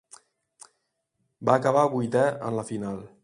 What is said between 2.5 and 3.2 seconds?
la final.